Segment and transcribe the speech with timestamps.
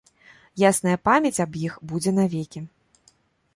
[0.67, 2.65] Ясная памяць аб іх будзе навекі!